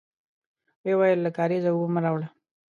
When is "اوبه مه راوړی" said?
1.71-2.27